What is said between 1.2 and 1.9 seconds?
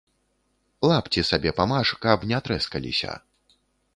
сабе памаж,